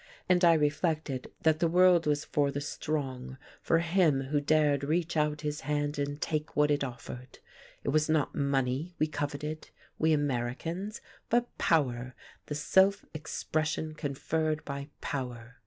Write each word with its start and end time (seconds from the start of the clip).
And 0.27 0.43
I 0.43 0.53
reflected 0.55 1.31
that 1.43 1.59
the 1.59 1.67
world 1.67 2.07
was 2.07 2.25
for 2.25 2.49
the 2.49 2.59
strong, 2.59 3.37
for 3.61 3.77
him 3.77 4.21
who 4.21 4.41
dared 4.41 4.83
reach 4.83 5.15
out 5.15 5.41
his 5.41 5.61
hand 5.61 5.99
and 5.99 6.19
take 6.19 6.55
what 6.55 6.71
it 6.71 6.83
offered. 6.83 7.37
It 7.83 7.89
was 7.89 8.09
not 8.09 8.33
money 8.33 8.95
we 8.97 9.05
coveted, 9.05 9.69
we 9.99 10.11
Americans, 10.11 11.01
but 11.29 11.55
power, 11.59 12.15
the 12.47 12.55
self 12.55 13.05
expression 13.13 13.93
conferred 13.93 14.65
by 14.65 14.89
power. 15.01 15.57